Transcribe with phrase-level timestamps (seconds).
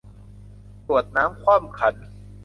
[0.85, 1.95] กรวดน้ำคว่ำขัน